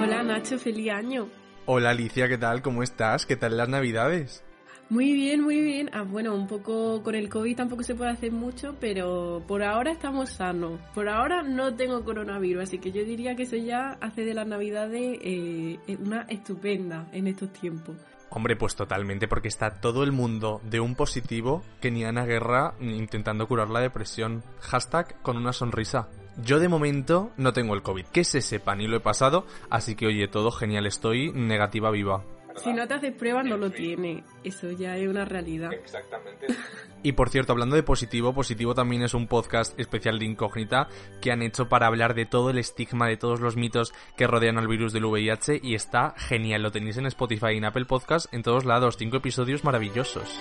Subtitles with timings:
[0.00, 1.28] Hola Nacho, feliz año.
[1.66, 2.60] Hola Alicia, ¿qué tal?
[2.60, 3.24] ¿Cómo estás?
[3.24, 4.44] ¿Qué tal las navidades?
[4.90, 5.88] Muy bien, muy bien.
[5.94, 9.92] Ah, bueno, un poco con el COVID tampoco se puede hacer mucho, pero por ahora
[9.92, 10.78] estamos sanos.
[10.94, 14.46] Por ahora no tengo coronavirus, así que yo diría que eso ya hace de las
[14.46, 17.96] navidades eh, una estupenda en estos tiempos.
[18.34, 22.74] Hombre, pues totalmente, porque está todo el mundo de un positivo que ni Ana Guerra
[22.80, 24.42] intentando curar la depresión.
[24.60, 26.08] Hashtag con una sonrisa.
[26.42, 29.94] Yo de momento no tengo el COVID, que se sepa, ni lo he pasado, así
[29.94, 32.24] que oye, todo genial, estoy negativa viva.
[32.56, 34.24] Si no te haces pruebas, no lo tiene.
[34.42, 35.72] Eso ya es una realidad.
[35.72, 36.46] Exactamente.
[37.04, 40.88] Y por cierto, hablando de positivo, positivo también es un podcast especial de incógnita
[41.20, 44.56] que han hecho para hablar de todo el estigma, de todos los mitos que rodean
[44.56, 46.62] al virus del VIH y está genial.
[46.62, 48.96] Lo tenéis en Spotify y en Apple Podcast en todos lados.
[48.96, 50.40] Cinco episodios maravillosos.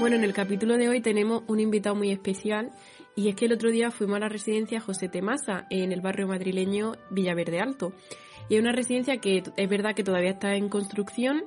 [0.00, 2.72] Bueno, en el capítulo de hoy tenemos un invitado muy especial
[3.14, 6.26] y es que el otro día fuimos a la residencia José Temasa en el barrio
[6.26, 7.92] madrileño Villaverde Alto.
[8.48, 11.44] Y es una residencia que es verdad que todavía está en construcción,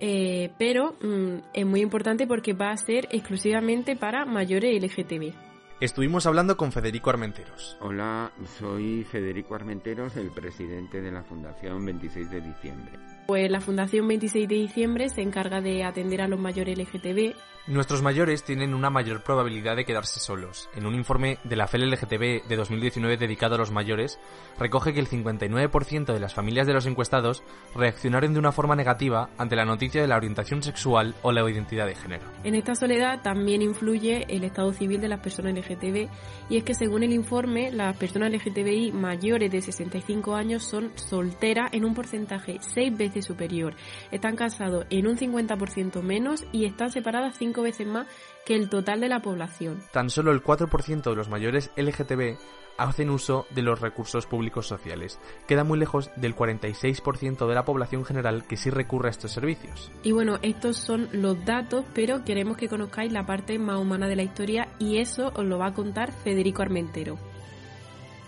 [0.00, 5.32] eh, pero mm, es muy importante porque va a ser exclusivamente para mayores LGTB.
[5.80, 7.78] Estuvimos hablando con Federico Armenteros.
[7.80, 13.13] Hola, soy Federico Armenteros, el presidente de la Fundación 26 de diciembre.
[13.26, 17.34] Pues la Fundación 26 de diciembre se encarga de atender a los mayores LGTB
[17.66, 20.68] Nuestros mayores tienen una mayor probabilidad de quedarse solos.
[20.76, 24.18] En un informe de la FELLGTB de 2019 dedicado a los mayores,
[24.58, 27.42] recoge que el 59% de las familias de los encuestados
[27.74, 31.86] reaccionaron de una forma negativa ante la noticia de la orientación sexual o la identidad
[31.86, 32.24] de género.
[32.42, 36.10] En esta soledad también influye el estado civil de las personas LGTB
[36.50, 41.72] y es que según el informe, las personas LGTBI mayores de 65 años son solteras
[41.72, 43.74] en un porcentaje 6 veces superior,
[44.10, 48.06] están casados en un 50% menos y están separadas 5 veces más
[48.44, 49.82] que el total de la población.
[49.92, 52.36] Tan solo el 4% de los mayores LGTB
[52.76, 55.18] hacen uso de los recursos públicos sociales.
[55.46, 59.92] Queda muy lejos del 46% de la población general que sí recurre a estos servicios.
[60.02, 64.16] Y bueno, estos son los datos, pero queremos que conozcáis la parte más humana de
[64.16, 67.16] la historia y eso os lo va a contar Federico Armentero.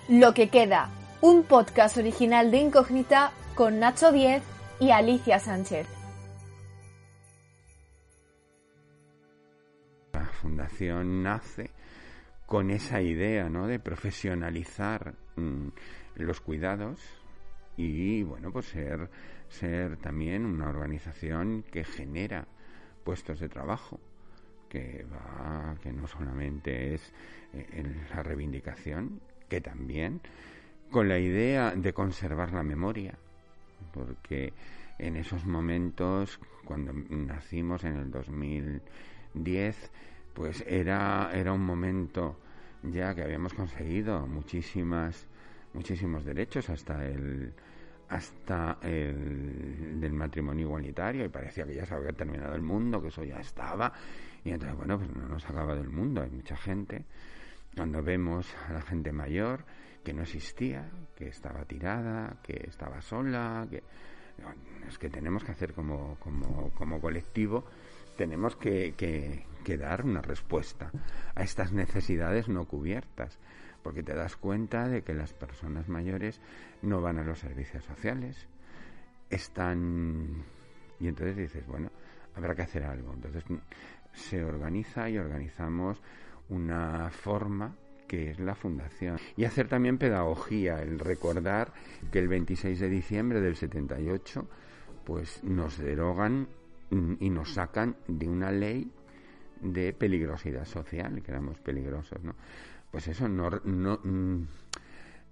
[0.09, 0.91] Lo que queda,
[1.21, 4.43] un podcast original de Incógnita con Nacho Diez
[4.79, 5.87] y Alicia Sánchez.
[10.37, 11.71] fundación nace
[12.45, 13.67] con esa idea ¿no?
[13.67, 15.69] de profesionalizar mm,
[16.17, 17.01] los cuidados
[17.77, 19.11] y bueno pues ser
[19.49, 22.47] ser también una organización que genera
[23.03, 23.99] puestos de trabajo
[24.69, 27.13] que va que no solamente es
[27.53, 30.21] eh, la reivindicación que también
[30.91, 33.19] con la idea de conservar la memoria
[33.93, 34.53] porque
[34.99, 39.91] en esos momentos cuando nacimos en el 2010
[40.35, 42.37] pues era, era un momento
[42.83, 45.27] ya que habíamos conseguido muchísimas,
[45.73, 47.55] muchísimos derechos hasta el
[48.09, 53.09] hasta el del matrimonio igualitario y parecía que ya se había terminado el mundo, que
[53.09, 53.93] eso ya estaba
[54.45, 57.05] y entonces bueno pues no nos acaba del mundo, hay mucha gente.
[57.75, 59.65] Cuando vemos a la gente mayor
[60.07, 63.83] que no existía, que estaba tirada, que estaba sola, que
[64.87, 67.65] es que tenemos que hacer como, como, como colectivo
[68.17, 70.93] tenemos que, que, dar una respuesta
[71.35, 73.37] a estas necesidades no cubiertas,
[73.83, 76.41] porque te das cuenta de que las personas mayores
[76.83, 78.47] no van a los servicios sociales,
[79.29, 80.45] están...
[81.01, 81.91] Y entonces dices, bueno,
[82.37, 83.13] habrá que hacer algo.
[83.13, 83.43] Entonces
[84.13, 86.01] se organiza y organizamos
[86.49, 87.75] una forma
[88.07, 89.19] que es la fundación.
[89.37, 91.73] Y hacer también pedagogía, el recordar
[92.11, 94.49] que el 26 de diciembre del 78
[95.05, 96.49] pues nos derogan
[96.91, 98.89] Mm, y nos sacan de una ley
[99.61, 102.35] de peligrosidad social, que éramos peligrosos, ¿no?
[102.91, 104.47] Pues eso, no, no mm,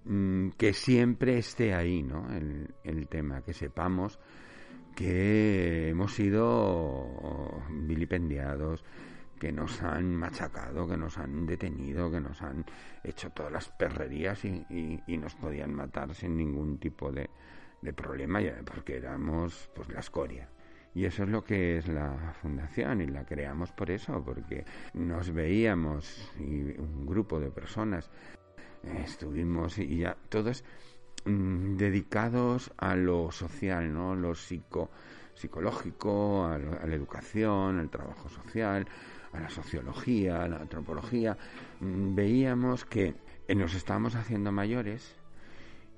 [0.05, 2.29] mm, que siempre esté ahí, ¿no?
[2.35, 4.19] El, el tema, que sepamos
[4.95, 8.83] que hemos sido vilipendiados,
[9.39, 12.65] que nos han machacado, que nos han detenido, que nos han
[13.03, 17.29] hecho todas las perrerías y, y, y nos podían matar sin ningún tipo de,
[17.81, 20.49] de problema, porque éramos pues la escoria.
[20.93, 25.31] Y eso es lo que es la fundación y la creamos por eso, porque nos
[25.31, 28.09] veíamos y un grupo de personas
[28.83, 30.63] eh, estuvimos y ya todos
[31.25, 34.15] mm, dedicados a lo social, ¿no?
[34.15, 34.89] Lo psico,
[35.35, 38.87] psicológico, a, la educación, al trabajo social,
[39.33, 41.37] a la sociología, a la antropología.
[41.79, 43.15] Mm, veíamos que
[43.53, 45.15] nos estábamos haciendo mayores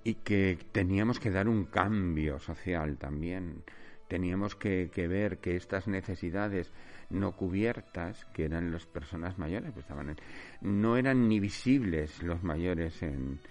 [0.04, 3.63] y que teníamos que dar un cambio social también.
[4.07, 6.72] Teníamos que, ver que estas necesidades
[7.10, 10.16] no cubiertas, que eran las personas mayores, pues estaban
[10.62, 13.42] no eran ni visibles los mayores en,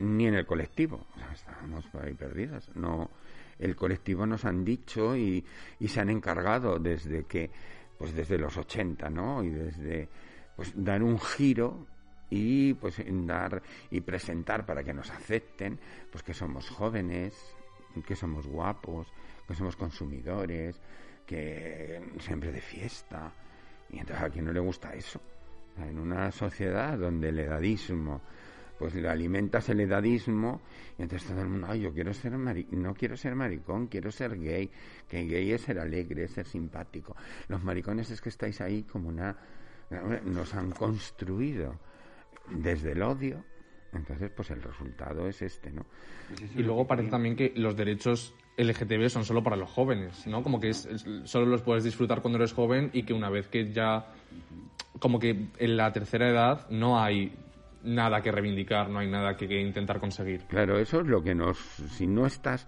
[0.00, 1.06] ni en el colectivo.
[1.32, 2.68] estábamos ahí perdidas.
[2.74, 3.10] No,
[3.60, 5.44] el colectivo nos han dicho y,
[5.78, 7.50] y se han encargado desde que,
[7.98, 9.44] pues desde los 80, ¿no?
[9.44, 10.08] Y desde,
[10.56, 11.86] pues dar un giro
[12.30, 15.78] y pues dar y presentar para que nos acepten
[16.10, 17.34] pues que somos jóvenes
[18.06, 19.08] que somos guapos
[19.48, 20.80] que somos consumidores
[21.26, 23.32] que siempre de fiesta
[23.90, 25.20] y entonces a quien no le gusta eso
[25.76, 28.20] en una sociedad donde el edadismo
[28.80, 30.62] pues le alimentas el edadismo
[30.98, 34.40] y entonces todo el mundo, ay, yo quiero ser no quiero ser maricón, quiero ser
[34.40, 34.70] gay,
[35.06, 37.14] que gay es ser alegre, es ser simpático.
[37.48, 39.36] Los maricones es que estáis ahí como una
[40.24, 41.78] nos han construido
[42.48, 43.44] desde el odio,
[43.92, 45.84] entonces pues el resultado es este, ¿no?
[46.56, 50.42] Y luego parece también que los derechos LGTB son solo para los jóvenes, ¿no?
[50.42, 54.06] Como que solo los puedes disfrutar cuando eres joven y que una vez que ya,
[55.00, 57.36] como que en la tercera edad no hay
[57.82, 60.42] nada que reivindicar, no hay nada que, intentar conseguir.
[60.48, 62.66] Claro, eso es lo que nos, si no estás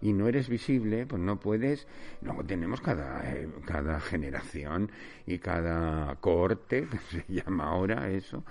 [0.00, 1.86] y no eres visible, pues no puedes.
[2.22, 4.90] Luego tenemos cada, eh, cada generación
[5.26, 8.44] y cada corte, que se llama ahora eso,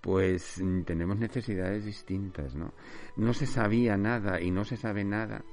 [0.00, 2.72] pues mm, tenemos necesidades distintas, ¿no?
[3.16, 5.44] No se sabía nada y no se sabe nada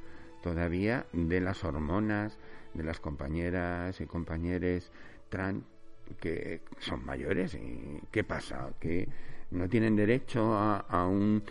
[0.41, 2.37] todavía de las hormonas
[2.73, 4.91] de las compañeras y compañeros
[5.29, 5.63] trans
[6.19, 9.09] que son mayores y qué pasa que
[9.51, 11.43] no tienen derecho a, un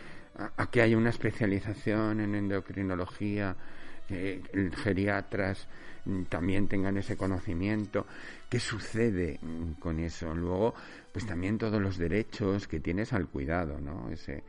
[0.56, 3.56] a, que haya una especialización en endocrinología
[4.06, 4.42] que
[4.84, 5.66] geriatras
[6.04, 8.06] mm, también tengan ese conocimiento
[8.48, 10.74] qué sucede mm, con eso luego
[11.12, 14.10] pues también todos los derechos que tienes al cuidado, ¿no?
[14.10, 14.42] Ese,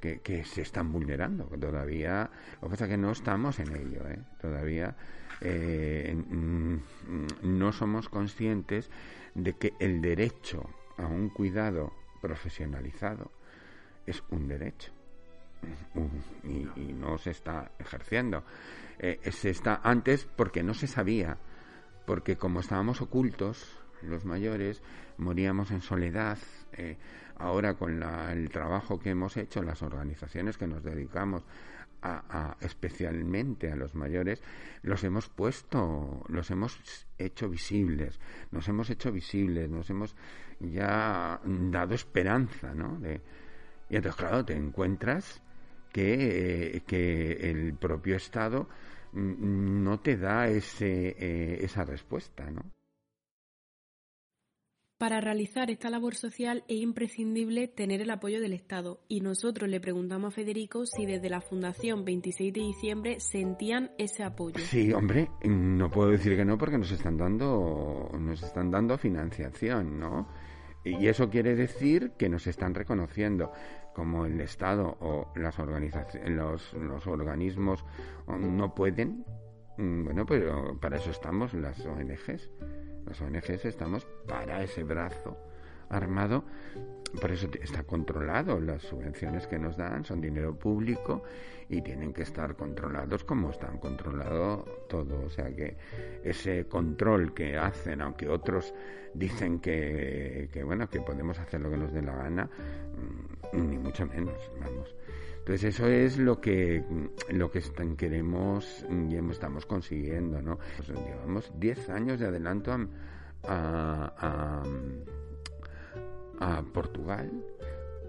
[0.00, 2.30] que, se están vulnerando todavía.
[2.60, 4.18] Lo que pasa es que no estamos en ello, ¿eh?
[4.40, 4.94] Todavía
[5.40, 6.76] eh, mm,
[7.42, 8.90] no somos conscientes
[9.34, 10.68] de que el derecho
[10.98, 11.92] a un cuidado
[12.24, 13.30] profesionalizado
[14.06, 14.90] es un derecho
[16.42, 18.44] y, no se está ejerciendo.
[18.98, 21.36] Eh, se está antes porque no se sabía,
[22.06, 24.82] porque como estábamos ocultos, los mayores,
[25.18, 26.38] moríamos en soledad.
[26.72, 26.96] Eh,
[27.36, 31.42] ahora con el trabajo que hemos hecho, las organizaciones que nos dedicamos
[32.04, 34.42] a, especialmente a los mayores,
[34.82, 38.20] los hemos puesto, los hemos hecho visibles,
[38.50, 40.14] nos hemos hecho visibles, nos hemos
[40.60, 42.98] ya dado esperanza, ¿no?
[43.00, 43.20] De,
[43.88, 45.42] y entonces, claro, te encuentras
[45.92, 48.68] que, que el propio Estado
[49.12, 52.62] mm, no te da ese, eh, esa respuesta, ¿no?
[54.96, 59.80] Para realizar esta labor social es imprescindible tener el apoyo del Estado y nosotros le
[59.80, 64.60] preguntamos a Federico si desde la Fundación 26 de diciembre sentían ese apoyo.
[64.60, 69.98] Sí, hombre, no puedo decir que no porque nos están dando nos están dando financiación,
[69.98, 70.28] ¿no?
[70.84, 73.50] Y eso quiere decir que nos están reconociendo
[73.94, 77.84] como el Estado o las organizaciones los, los organismos
[78.28, 79.24] no pueden
[79.76, 82.48] mm, bueno, pero para eso estamos las ONGs
[83.06, 85.36] las ONGs estamos para ese brazo
[85.88, 86.44] armado,
[87.20, 88.60] por eso está controlado.
[88.60, 91.22] Las subvenciones que nos dan son dinero público
[91.68, 95.24] y tienen que estar controlados como están controlado todo.
[95.24, 95.76] O sea que
[96.22, 98.74] ese control que hacen, aunque otros
[99.14, 102.50] dicen que, que bueno, que podemos hacer lo que nos dé la gana,
[103.52, 104.94] mm, ni mucho menos, vamos.
[105.44, 106.82] Entonces eso es lo que
[107.28, 107.60] lo que
[107.96, 110.58] queremos y estamos consiguiendo, ¿no?
[110.78, 112.72] Pues llevamos 10 años de adelanto
[113.46, 114.62] a,
[116.40, 117.30] a, Portugal.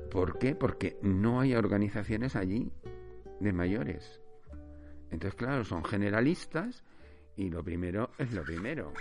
[0.10, 0.56] ¿Por qué?
[0.56, 2.72] Porque no hay organizaciones allí
[3.42, 4.22] de mayores.
[5.12, 6.86] Entonces, claro, son generalistas
[7.36, 8.94] y lo primero es lo primero.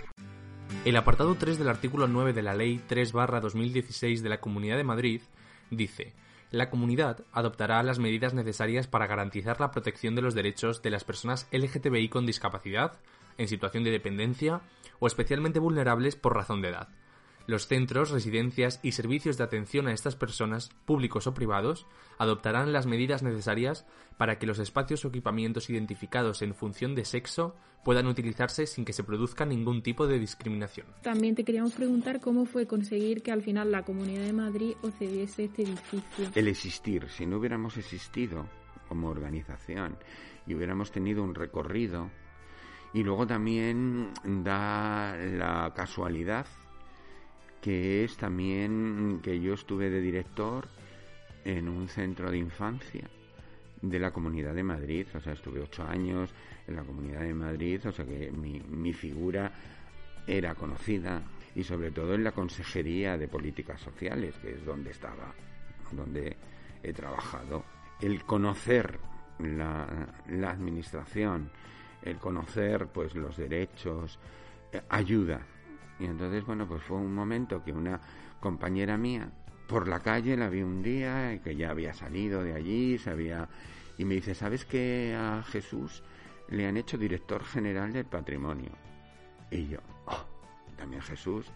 [0.83, 4.83] El apartado 3 del artículo 9 de la Ley 3 2016 de la Comunidad de
[4.83, 5.21] Madrid
[5.71, 6.24] dice
[6.55, 11.03] la comunidad adoptará las medidas necesarias para garantizar la protección de los derechos de las
[11.03, 12.93] personas LGTBI con discapacidad,
[13.37, 14.61] en situación de dependencia
[14.99, 16.87] o especialmente vulnerables por razón de edad,
[17.47, 21.85] los centros, residencias y servicios de atención a estas personas, públicos o privados,
[22.17, 23.85] adoptarán las medidas necesarias
[24.17, 28.93] para que los espacios o equipamientos identificados en función de sexo puedan utilizarse sin que
[28.93, 30.87] se produzca ningún tipo de discriminación.
[31.03, 34.95] También te queríamos preguntar cómo fue conseguir que al final la Comunidad de Madrid os
[34.95, 36.31] cediese este edificio.
[36.33, 38.47] El existir, si no hubiéramos existido
[38.89, 39.97] como organización
[40.47, 42.09] y hubiéramos tenido un recorrido
[42.93, 46.47] y luego también da la casualidad
[47.65, 50.67] que es también que yo estuve de director
[51.43, 53.09] en un centro de infancia
[53.81, 56.29] de la Comunidad de Madrid, o sea, estuve ocho años
[56.67, 59.51] en la Comunidad de Madrid, o sea que mi, mi figura
[60.27, 61.23] era conocida
[61.55, 65.33] y sobre todo en la Consejería de Políticas Sociales, que es donde estaba,
[65.91, 66.37] donde
[66.83, 67.65] he trabajado.
[67.99, 68.99] El conocer
[69.39, 71.49] la, la administración,
[72.03, 74.19] el conocer pues los derechos,
[74.71, 75.54] eh, ayuda.
[75.99, 77.99] Y entonces, bueno, pues fue un momento que una
[78.39, 79.29] compañera mía
[79.67, 83.49] por la calle la vi un día, que ya había salido de allí, sabía
[83.97, 86.03] y me dice, ¿sabes que a Jesús
[86.49, 88.71] le han hecho director general del patrimonio?
[89.49, 90.25] Y yo, oh,
[90.77, 91.47] también Jesús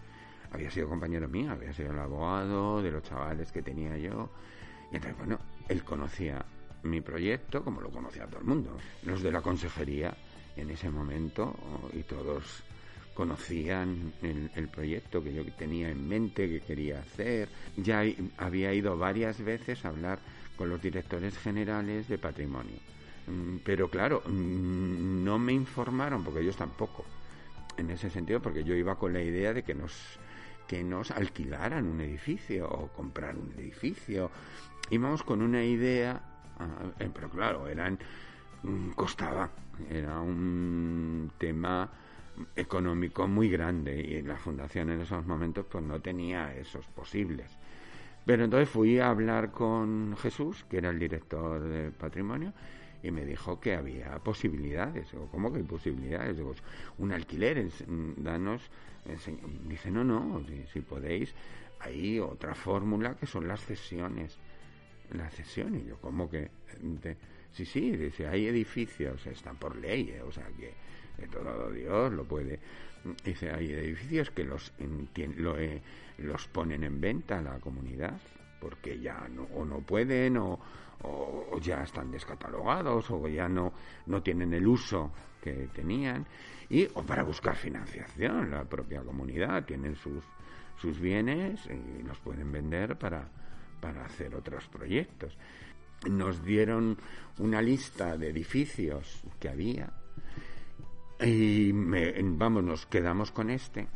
[0.50, 4.30] había sido compañero mío, había sido el abogado de los chavales que tenía yo.
[4.90, 6.44] Y entonces, bueno, él conocía
[6.82, 8.76] mi proyecto como lo conocía todo el mundo.
[9.04, 10.16] Los de la consejería
[10.56, 11.54] en ese momento
[11.92, 12.64] y todos
[13.20, 17.50] conocían el, proyecto que yo tenía en mente, que quería hacer.
[17.76, 18.02] Ya
[18.38, 20.18] había ido varias veces a hablar
[20.56, 22.78] con los directores generales de patrimonio.
[23.26, 27.04] Mm, pero claro, mm, no me informaron, porque ellos tampoco,
[27.76, 30.18] en ese sentido, porque yo iba con la idea de que nos,
[30.66, 34.30] que nos alquilaran un edificio o comprar un edificio.
[34.88, 36.22] Íbamos con una idea,
[36.58, 37.98] ah, eh, pero claro, eran
[38.62, 39.50] mm, costaba,
[39.90, 41.90] era un tema
[42.56, 47.56] económico muy grande y la fundación en esos momentos pues no tenía esos posibles.
[48.24, 52.52] Pero entonces fui a hablar con Jesús, que era el director de patrimonio,
[53.02, 55.12] y me dijo que había posibilidades.
[55.14, 56.36] o ¿cómo que hay posibilidades?
[56.36, 56.54] Digo,
[56.98, 57.66] un alquiler,
[58.16, 58.70] danos.
[59.66, 61.34] Dice, no, no, si, podéis,
[61.80, 64.38] hay otra fórmula que son las cesiones.
[65.12, 66.50] La cesión, y yo, ¿cómo que?
[67.52, 70.22] sí, sí, dice, hay edificios, están por ley, ¿eh?
[70.22, 70.72] o sea que
[71.28, 72.60] todo Dios lo puede.
[73.24, 75.82] Dice, hay edificios que los, eh,
[76.18, 78.20] los ponen en venta a la comunidad
[78.60, 80.60] porque ya no, o no pueden o,
[81.02, 83.72] o, ya están descatalogados o ya no,
[84.06, 85.10] no tienen el uso
[85.40, 86.26] que tenían
[86.68, 90.22] y o para buscar financiación la propia comunidad tienen sus
[90.76, 93.26] sus bienes y los pueden vender para
[93.80, 95.36] para hacer otros proyectos
[96.08, 96.98] nos dieron
[97.38, 99.90] una lista de edificios que había
[101.22, 103.86] y vamos, nos quedamos con este,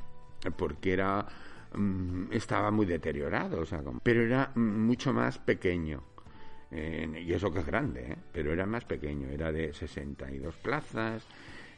[0.57, 1.26] porque era
[1.75, 6.02] mm, estaba muy deteriorado, o sea, pero era mucho más pequeño.
[6.71, 8.16] y eso que es grande, ¿eh?
[8.33, 11.25] pero era más pequeño, era de 62 plazas,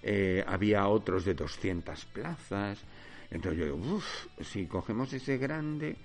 [0.03, 2.83] eh, había otros de 200 plazas.
[3.31, 5.97] Entonces yo digo, uff, si cogemos ese grande,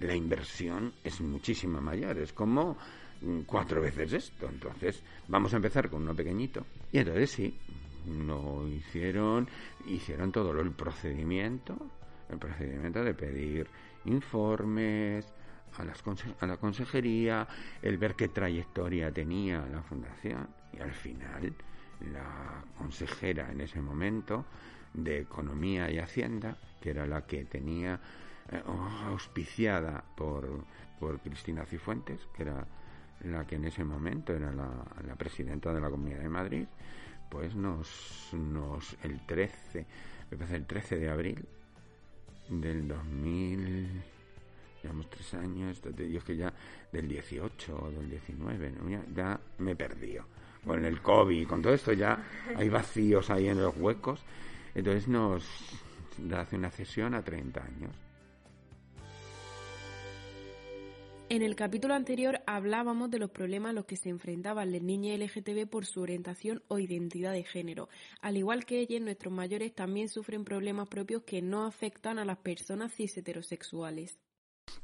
[0.00, 2.76] la inversión es muchísimo mayor, es como
[3.20, 4.48] mm, cuatro veces esto.
[4.48, 6.64] Entonces, vamos a empezar con uno pequeñito.
[6.90, 7.54] Y entonces sí,
[8.06, 9.48] lo hicieron,
[9.86, 11.76] hicieron todo el procedimiento,
[12.28, 13.68] el procedimiento de pedir
[14.04, 15.26] informes
[15.78, 16.02] a, las
[16.40, 17.46] a la consejería,
[17.82, 21.54] el ver qué trayectoria tenía la fundación y al final
[22.12, 24.44] la consejera en ese momento
[24.94, 28.00] de Economía y Hacienda, que era la que tenía
[28.50, 28.62] eh,
[29.06, 30.64] auspiciada por,
[30.98, 32.66] por Cristina Cifuentes, que era
[33.24, 34.70] la que en ese momento era la,
[35.06, 36.66] la presidenta de la Comunidad de Madrid,
[37.30, 39.86] pues nos, nos el 13,
[40.30, 41.44] me parece el 13 de abril
[42.48, 44.02] del 2000,
[44.82, 46.52] llevamos tres años, yo es que ya
[46.92, 48.74] del 18 o del 19,
[49.14, 50.16] ya, me perdí.
[50.64, 52.22] Con el COVID, con todo esto ya
[52.54, 54.20] hay vacíos ahí en los huecos.
[54.74, 55.42] Entonces nos
[56.36, 58.09] hace una cesión a 30 años.
[61.32, 65.16] En el capítulo anterior hablábamos de los problemas a los que se enfrentaban las niñas
[65.16, 67.88] LGTB por su orientación o identidad de género.
[68.20, 72.38] Al igual que ellas, nuestros mayores también sufren problemas propios que no afectan a las
[72.38, 74.18] personas cis heterosexuales.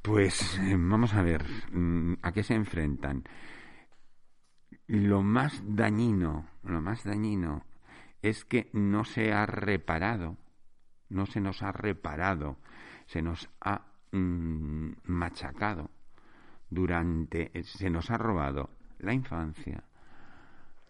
[0.02, 3.24] Pues eh, vamos a ver, mm, ¿a qué se enfrentan?
[4.86, 7.66] Lo más dañino, lo más dañino
[8.22, 10.36] es que no se ha reparado,
[11.08, 12.56] no se nos ha reparado,
[13.06, 15.90] se nos ha mm, machacado
[16.70, 19.84] durante, se nos ha robado la infancia,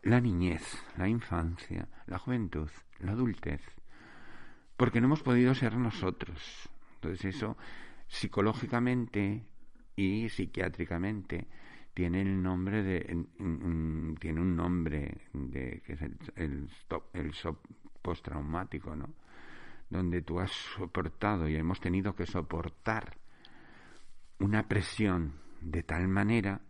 [0.03, 0.63] la niñez,
[0.97, 2.69] la infancia, la juventud,
[3.01, 3.61] la adultez,
[4.77, 6.69] porque no hemos podido ser nosotros.
[6.97, 7.57] Entonces eso
[8.07, 9.45] psicológicamente
[9.97, 11.49] y psiquiátricamente
[11.93, 13.27] tiene el nombre de
[14.21, 16.71] tiene un nombre de que es el, el,
[17.15, 17.33] el
[18.03, 19.09] postraumático, ¿no?
[19.89, 23.17] Donde tú has soportado y hemos tenido que soportar
[24.39, 26.61] una presión de tal manera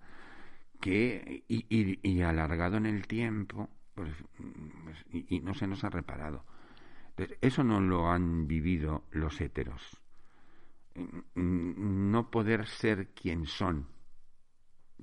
[0.81, 4.13] que, y, alargado en el tiempo, pues,
[4.85, 6.45] pues y, no se nos ha reparado.
[7.41, 10.01] eso no lo han vivido los héteros.
[11.35, 13.87] No poder ser quien son,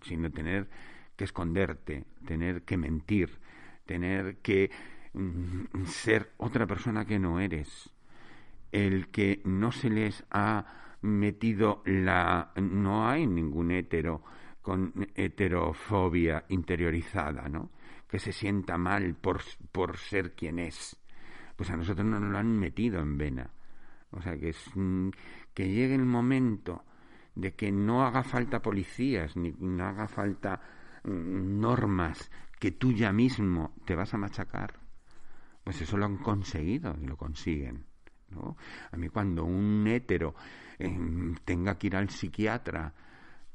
[0.02, 0.70] sino tener
[1.16, 3.40] que esconderte, tener que mentir,
[3.86, 4.72] tener que
[5.14, 7.92] mm, ser otra persona que no eres,
[8.72, 12.52] el que no se les ha metido la...
[12.56, 14.24] no hay ningún hetero
[14.62, 17.72] con heterofobia interiorizada, ¿no?
[18.08, 19.42] Que se sienta mal por,
[19.72, 20.98] por ser quien es.
[21.56, 23.50] Pues a nosotros no nos lo han metido en vena.
[24.12, 25.10] O sea, que, es, mm,
[25.54, 26.86] que llegue el momento
[27.36, 30.62] de que no haga falta policías, ni no haga falta
[31.04, 34.80] mm, normas, que tú ya mismo te vas a machacar.
[35.64, 37.86] Pues eso lo han conseguido lo consiguen.
[38.30, 38.56] ¿no?
[38.92, 40.36] A mí cuando un hétero
[40.84, 42.94] eh, tenga que ir al psiquiatra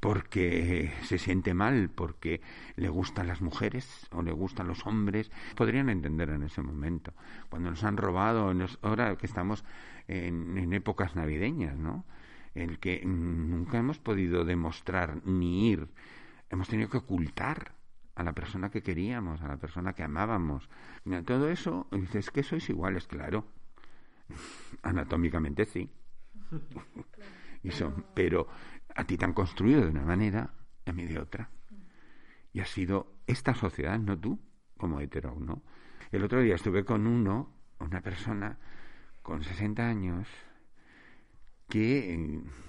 [0.01, 2.41] porque se siente mal, porque
[2.77, 7.13] le gustan las mujeres o le gustan los hombres, podrían entender en ese momento.
[7.49, 9.65] Cuando nos han robado, ahora que estamos
[10.07, 12.05] en, épocas navideñas, ¿no?
[12.55, 15.89] El que nunca hemos podido demostrar ni ir,
[16.49, 17.73] hemos tenido que ocultar
[18.15, 20.69] a la persona que queríamos, a la persona que amábamos.
[21.25, 23.47] todo eso, dices que sois iguales, claro.
[24.83, 25.91] Anatómicamente sí.
[27.63, 28.49] y son, pero
[28.95, 30.55] a ti te han construido de una manera
[30.87, 31.51] a mí de otra.
[32.53, 34.41] Y ha sido esta sociedad, no tú,
[34.77, 35.63] como hetero, ¿no?
[36.11, 38.59] El otro día estuve con uno, una persona
[39.23, 40.27] con 60 años,
[41.69, 42.17] que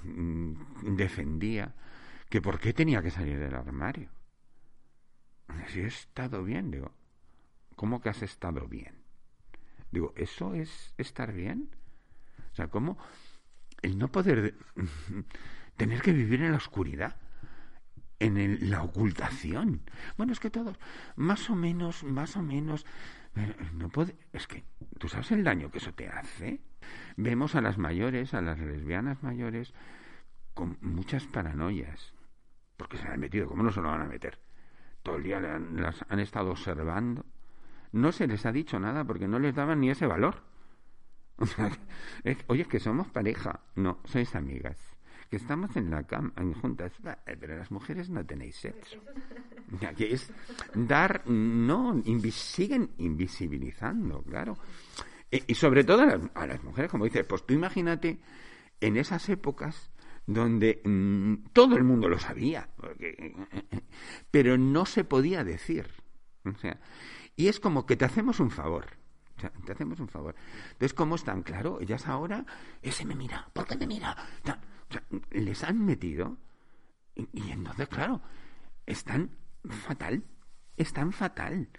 [0.03, 1.74] mm, defendía
[2.29, 4.09] que por qué tenía que salir del armario.
[5.67, 6.91] Si he estado bien, digo,
[7.75, 9.03] ¿cómo que has estado bien?
[9.91, 11.69] Digo, ¿eso es estar bien?
[12.51, 12.98] O sea, ¿cómo
[13.81, 14.55] el no poder
[15.77, 17.15] tener que vivir en la oscuridad,
[18.19, 19.81] en la ocultación.
[20.17, 20.77] Bueno, es que todos,
[21.15, 22.86] más o menos, más o menos,
[23.74, 24.63] no puede, es que
[24.98, 26.62] tú sabes el daño que eso te hace.
[27.15, 29.74] Vemos a las mayores, a las lesbianas mayores,
[30.53, 32.13] con muchas paranoias,
[32.75, 34.39] porque se han metido, ¿cómo no se lo van a meter?
[35.03, 37.25] Todo el día las han estado observando.
[37.91, 40.43] No se les ha dicho nada porque no les daban ni ese valor.
[42.47, 43.60] oye, es que somos pareja.
[43.75, 44.78] No, sois amigas
[45.30, 48.99] que estamos en la cama juntas, eh, pero las mujeres no tenéis sexo.
[49.95, 50.32] Que es
[50.73, 54.58] dar, no, siguen invisibilizando, claro.
[55.30, 56.02] Y, sobre todo
[56.34, 58.17] a las, mujeres, como dices, pues tú imagínate
[58.82, 59.91] en esas épocas
[60.25, 62.67] donde mm, todo el mundo lo sabía,
[64.32, 65.86] pero no se podía decir.
[66.43, 66.80] O sea,
[67.36, 68.97] y es como que te hacemos un favor.
[69.39, 70.36] O sea, te hacemos un favor.
[70.71, 71.43] Entonces, ¿cómo están?
[71.43, 72.45] Claro, ellas ahora,
[72.82, 74.15] ese me mira, ¿por qué me mira?
[75.32, 76.38] les han metido
[77.15, 78.21] y, entonces, claro,
[78.86, 79.30] están
[79.63, 80.23] fatal,
[80.75, 81.69] están fatal.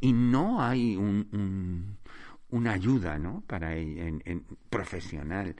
[0.00, 1.98] Y, no hay un,
[2.50, 3.42] una ayuda, ¿no?
[3.46, 3.72] Para
[4.70, 5.56] profesional.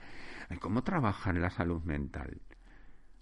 [0.61, 2.41] ¿Cómo trabajar la salud mental?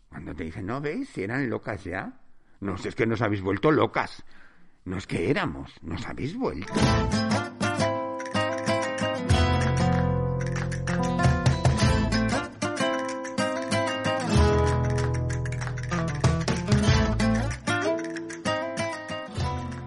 [0.09, 2.19] Cuando te dicen, no ves, si eran locas ya.
[2.59, 4.23] No, si es que nos habéis vuelto locas.
[4.85, 6.73] No es que éramos, nos habéis vuelto.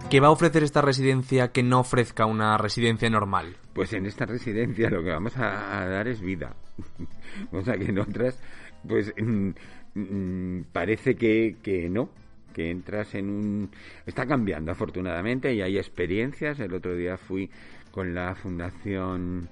[0.08, 3.56] ¿Qué va a ofrecer esta residencia que no ofrezca una residencia normal?
[3.74, 6.56] Pues en esta residencia lo que vamos a, dar es vida.
[7.52, 8.40] o sea que en otras,
[8.88, 9.50] pues mm,
[9.94, 12.08] mm, parece que, que no,
[12.56, 13.70] que entras en un...
[14.06, 16.58] Está cambiando afortunadamente y hay experiencias.
[16.58, 17.50] El otro día fui
[17.90, 19.46] con la fundación...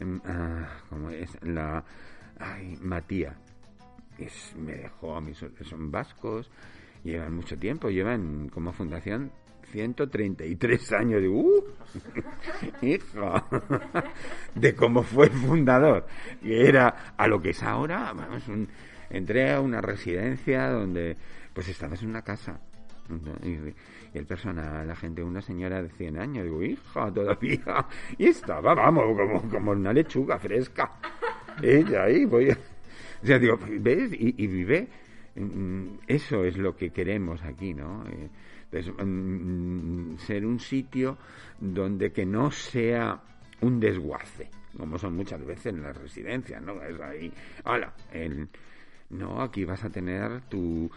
[0.00, 1.30] Em, ah, ¿Cómo es?
[1.44, 1.84] La...
[2.40, 3.36] Ay, Matía.
[4.18, 6.50] Es, me dejó a mí, son vascos,
[7.04, 9.30] llevan mucho tiempo, llevan como fundación
[9.70, 11.22] 133 años.
[11.22, 11.64] de uh,
[12.82, 13.44] hija,
[14.56, 16.04] de cómo fue fundador.
[16.42, 18.68] Y era a lo que es ahora, vamos, un,
[19.08, 21.16] entré a una residencia donde,
[21.52, 22.60] pues estabas en una casa.
[23.42, 23.58] Y,
[24.16, 27.86] el personal, la gente, una señora de 100 años, digo, hija, todavía.
[28.18, 30.92] Y estaba, vamos, como, como una lechuga fresca.
[31.62, 34.12] Ella ahí, voy O sea, digo, ¿ves?
[34.12, 34.88] Y, y vive.
[35.34, 38.04] Mm, eso es lo que queremos aquí, ¿no?
[38.06, 38.28] Eh,
[38.72, 41.18] Mm, ser un sitio
[41.58, 43.20] donde que no sea
[43.62, 46.80] un desguace, como son muchas veces en las residencias, ¿no?
[46.82, 47.32] Es ahí,
[47.64, 48.48] hola, el,
[49.10, 50.88] no, aquí vas a tener tu,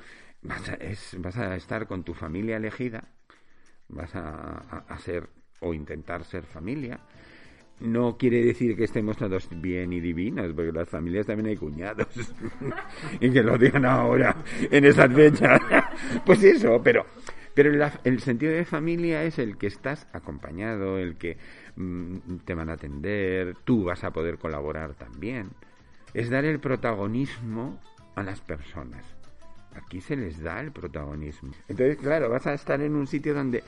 [0.43, 3.03] vas a, es, vas a estar con tu familia elegida,
[3.89, 5.29] vas a, a, ser
[5.60, 6.99] o intentar ser familia,
[7.79, 12.08] no quiere decir que estemos todos bien y divinos, porque las familias también hay cuñados.
[13.19, 14.36] y que lo digan ahora,
[14.69, 15.60] en esas fechas.
[16.25, 17.06] pues eso, pero
[17.53, 17.71] pero
[18.03, 21.38] el sentido de familia es el que estás acompañado, el que
[21.75, 25.51] mm, te van a atender, tú vas a poder colaborar también.
[26.13, 27.79] Es dar el protagonismo
[28.15, 29.06] a las personas.
[29.75, 31.51] Aquí se les da el protagonismo.
[31.67, 33.63] Entonces, claro, vas a estar en un sitio donde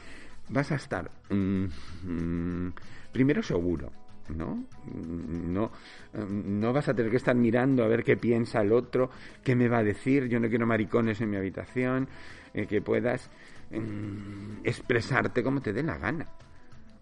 [0.50, 1.66] vas a estar mm,
[2.04, 2.74] mm,
[3.12, 3.92] primero seguro,
[4.30, 4.66] ¿no?
[4.94, 5.72] No,
[6.14, 9.10] no vas a tener que estar mirando a ver qué piensa el otro,
[9.44, 12.08] qué me va a decir, yo no quiero maricones en mi habitación,
[12.54, 13.30] eh, que puedas
[13.72, 16.28] mm, expresarte como te dé la gana.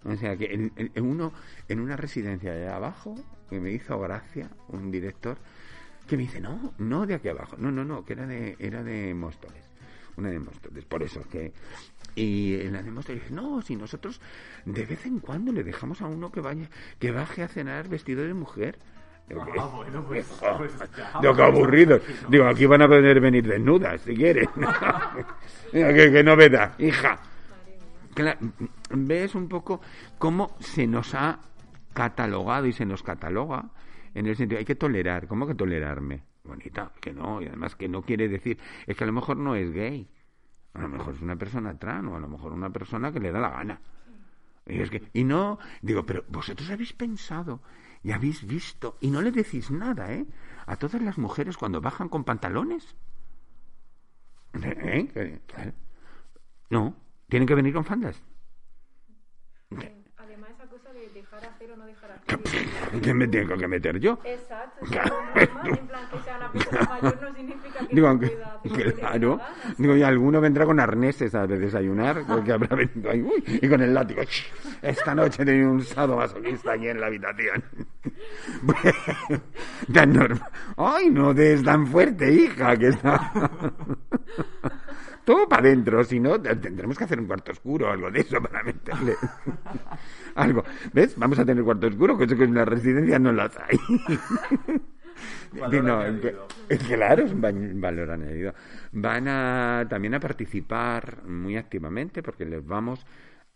[0.05, 1.31] O sea, que en, uno,
[1.69, 3.15] en una residencia de abajo,
[3.49, 5.37] que me hizo gracia, un director,
[6.07, 8.83] que me dice, no, no de aquí abajo, no, no, no, que era de, era
[8.83, 9.63] de Móstoles,
[10.17, 11.53] una de Móstoles, por eso que...
[12.15, 14.21] Y en la de Móstoles dice, no, si nosotros
[14.65, 18.23] de vez en cuando le dejamos a uno que vaya, que baje a cenar vestido
[18.23, 18.77] de mujer.
[19.27, 20.71] Digo, ah, bueno, pues, pues
[21.21, 21.99] Digo, qué aburrido.
[22.29, 24.47] Digo, aquí van a poder venir desnudas, si quieren.
[25.71, 27.19] qué, qué novedad, hija.
[28.91, 29.81] ves un poco
[30.19, 31.39] cómo se nos ha
[31.93, 33.65] catalogado y se nos cataloga
[34.13, 36.23] en el sentido, hay que tolerar, ¿cómo que tolerarme?
[36.43, 39.55] Bonita, que no, y además que no quiere decir, es que a lo mejor no
[39.55, 40.07] es gay,
[40.73, 43.31] a lo mejor es una persona trans, o a lo mejor una persona que le
[43.31, 43.81] da la gana.
[44.65, 47.61] Y, es que, y no, digo, pero vosotros habéis pensado
[48.03, 50.25] y habéis visto, y no le decís nada, ¿eh?
[50.65, 52.95] A todas las mujeres cuando bajan con pantalones.
[54.61, 55.39] ¿Eh?
[56.69, 56.95] No,
[57.27, 58.21] tienen que venir con faldas.
[63.01, 64.19] ¿Qué me tengo que meter yo?
[64.23, 64.85] Exacto.
[65.35, 68.37] en plan que sea una persona mayor no significa que Digo, aunque,
[68.99, 69.39] claro.
[69.77, 73.81] Digo, y alguno vendrá con arneses a desayunar, porque habrá venido ahí, uy, y con
[73.81, 74.21] el látigo.
[74.81, 77.63] Esta noche tenía un sado masoquista aquí en la habitación.
[79.93, 80.51] tan normal.
[80.77, 83.31] Ay, no des tan fuerte, hija, que está
[85.25, 88.41] todo para adentro, si no, tendremos que hacer un cuarto oscuro o algo de eso
[88.41, 89.15] para meterle
[90.35, 90.63] algo.
[90.91, 91.17] ¿Ves?
[91.17, 93.77] Vamos a tener cuarto oscuro, que eso que en la residencia no las hay.
[96.87, 98.53] claro, es un valor añadido.
[98.91, 103.05] Van a, también a participar muy activamente porque les vamos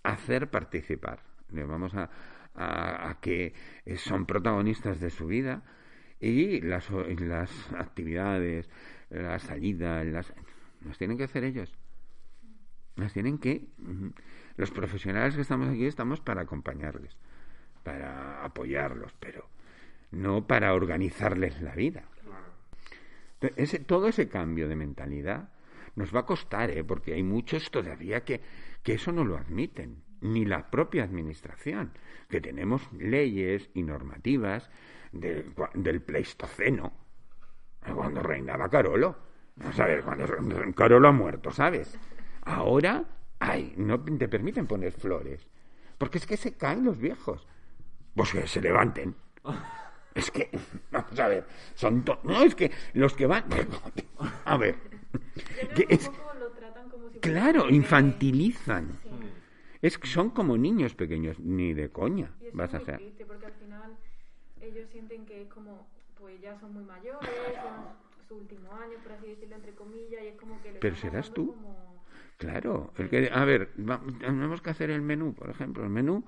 [0.04, 1.20] a hacer participar.
[1.52, 2.10] Les vamos a,
[2.56, 3.54] a, que
[3.98, 5.64] son protagonistas de su vida
[6.20, 8.70] y las, las actividades,
[9.10, 10.34] la salida, las,
[10.86, 11.74] las tienen que hacer ellos.
[12.96, 13.68] Las tienen que...
[14.56, 17.16] Los profesionales que estamos aquí estamos para acompañarles,
[17.84, 19.48] para apoyarlos, pero
[20.12, 22.04] no para organizarles la vida.
[23.56, 25.50] Ese, todo ese cambio de mentalidad
[25.96, 26.84] nos va a costar, ¿eh?
[26.84, 28.42] porque hay muchos todavía que,
[28.82, 31.92] que eso no lo admiten, ni la propia administración,
[32.30, 34.72] que tenemos leyes y normativas
[35.12, 36.94] del, del Pleistoceno,
[37.94, 39.27] cuando reinaba Carolo
[39.58, 40.26] Vamos a ver, cuando
[40.76, 41.98] Carolo ha muerto, ¿sabes?
[42.44, 43.04] Ahora,
[43.40, 45.48] ay, no te permiten poner flores.
[45.98, 47.48] Porque es que se caen los viejos.
[48.16, 49.16] Pues que se levanten.
[50.16, 50.50] Es que,
[50.92, 53.46] vamos a ver, son No, es que los que van.
[54.46, 54.76] A ver.
[57.22, 59.00] claro, infantilizan.
[59.82, 63.00] Es que son como niños pequeños, ni de coña vas a ser.
[63.28, 63.98] porque al final
[64.62, 65.88] ellos sienten que es como,
[66.20, 67.30] pues ya son muy mayores,
[68.28, 70.72] su último año, por así decirlo, entre comillas, y es como que...
[70.80, 71.56] Pero serás tú.
[72.38, 73.72] Claro, el que, a ver,
[74.20, 76.24] tenemos que hacer el menú, por ejemplo, el menú,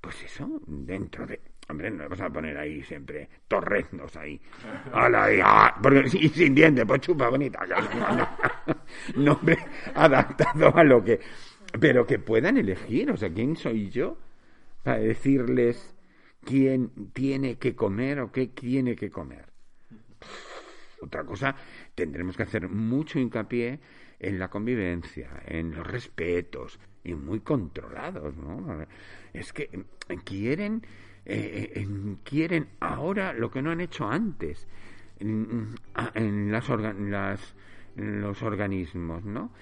[0.00, 1.40] pues eso, dentro de...
[1.68, 4.40] Hombre, no vamos a poner ahí siempre torreznos ahí.
[4.92, 5.32] ¡Hala!
[5.32, 7.60] Y, ah, porque, y sin dientes, pues chupa bonita.
[9.16, 9.58] No, hombre,
[9.94, 11.20] adaptado a lo que...
[11.78, 14.18] Pero que puedan elegir, o sea, ¿quién soy yo
[14.82, 15.94] para decirles
[16.44, 19.49] quién tiene que comer o qué tiene que comer?
[21.00, 21.54] Otra cosa,
[21.94, 23.80] tendremos que hacer mucho hincapié
[24.18, 28.86] en la convivencia, en los respetos, y muy controlados, ¿no?
[29.32, 29.70] Es que
[30.24, 30.82] quieren,
[31.24, 31.86] eh,
[32.22, 34.68] quieren ahora lo que no han hecho antes
[35.18, 37.54] en, las, las
[37.96, 39.52] los organismos, ¿no?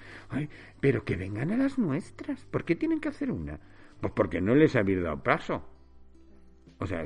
[0.79, 2.45] pero que vengan a las nuestras.
[2.45, 3.59] ¿Por qué tienen que hacer una?
[3.99, 5.67] Pues porque no les habéis dado paso.
[6.77, 7.05] O sea,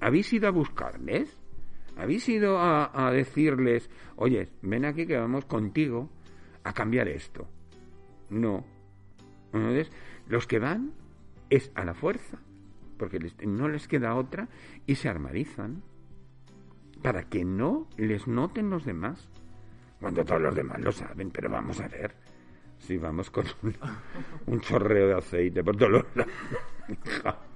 [0.00, 1.40] habéis ido a buscarles
[1.98, 6.08] ¿Habéis ido a, decirles, oye, ven aquí que vamos contigo
[6.62, 7.48] a cambiar esto?
[8.30, 8.64] No.
[9.52, 9.90] Entonces,
[10.28, 10.92] los que van
[11.50, 12.38] es a la fuerza,
[12.98, 14.48] porque no les queda otra,
[14.86, 15.82] y se armarizan
[17.02, 19.28] para que no les noten los demás.
[20.00, 22.14] Cuando todos los demás lo saben, pero vamos a ver.
[22.78, 23.44] Si vamos con
[24.46, 27.47] un, chorreo de aceite por todos los lados.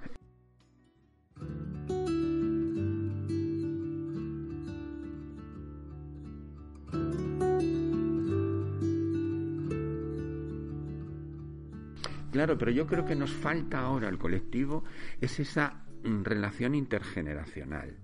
[12.43, 14.83] Claro, pero yo creo que nos falta ahora al colectivo
[15.21, 17.97] es esa mm, relación intergeneracional.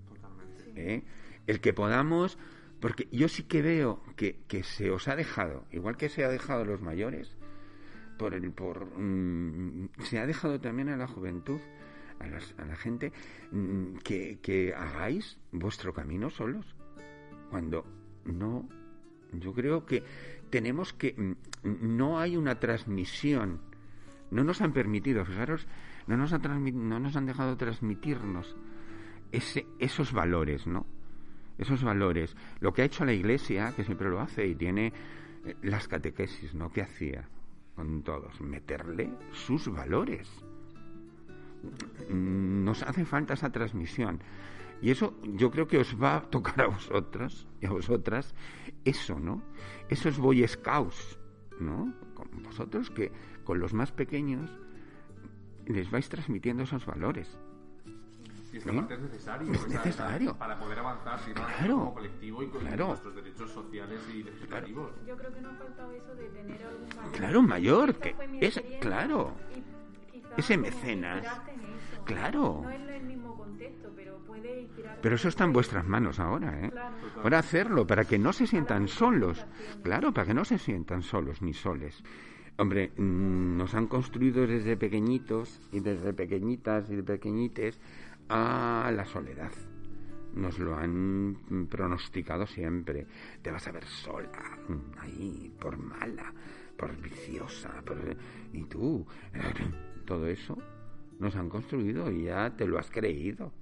[0.77, 1.03] ¿eh?
[1.45, 2.37] El que podamos
[2.79, 6.29] Porque yo sí que veo que, que se os ha dejado, igual que se ha
[6.29, 7.35] dejado a los mayores,
[8.17, 11.59] por el, por, mm, se ha dejado también a la juventud,
[12.21, 13.11] a, a la gente,
[13.51, 16.65] mm, que, que hagáis vuestro camino solos.
[17.49, 17.83] Cuando
[18.23, 18.69] no,
[19.33, 20.01] yo creo que
[20.49, 23.67] tenemos que, no hay una transmisión,
[24.31, 25.67] no nos han permitido, fijaros,
[26.07, 28.55] no nos han, no nos han dejado transmitirnos
[29.31, 30.85] ese, esos valores, ¿no?
[31.57, 32.35] Esos valores.
[32.59, 34.93] Lo que ha hecho la Iglesia, que siempre lo hace y tiene
[35.45, 36.71] eh, las catequesis, ¿no?
[36.71, 37.27] ¿Qué hacía
[37.75, 38.39] con todos?
[38.41, 40.29] Meterle sus valores.
[42.09, 44.21] Nos hace falta esa transmisión.
[44.81, 48.33] Y eso yo creo que os va a tocar a vosotros y a vosotras
[48.85, 49.43] eso, ¿no?
[49.89, 51.19] Esos Boy Scouts,
[51.59, 51.93] ¿no?
[52.13, 53.11] Con vosotros que
[53.49, 54.47] con los más pequeños
[55.65, 57.35] les vais transmitiendo esos valores.
[58.53, 60.37] Y esta parte es necesario, es necesario.
[60.37, 61.31] para poder avanzar ¿sí?
[61.31, 62.89] claro, como colectivo y con claro.
[62.89, 64.91] nuestros derechos sociales y legislativos.
[65.07, 67.11] Yo creo que nos ha faltado eso de tener algún valor.
[67.11, 69.33] Claro, mayor, que es, claro,
[70.37, 71.25] ese mecenas.
[71.25, 72.03] eso.
[72.05, 72.61] Claro.
[72.61, 74.69] No es el mismo contexto, pero puede.
[75.01, 76.69] Pero eso está en vuestras manos ahora, ¿eh?
[76.69, 76.95] Claro.
[77.23, 79.43] Ahora hacerlo para que no se sientan solos.
[79.81, 82.03] Claro, para que no se sientan solos ni soles.
[82.59, 87.79] Hombre, mm, nos han construido desde pequeñitos y desde pequeñitas y de pequeñites
[88.27, 89.53] a la soledad.
[90.35, 93.07] Nos lo han pronosticado siempre.
[93.41, 96.33] Te vas a ver sola, mm, ahí, por mala,
[96.75, 97.97] por viciosa, por...
[98.51, 99.07] y tú,
[100.05, 100.57] todo eso
[101.17, 103.53] nos han construido y ya te lo has creído.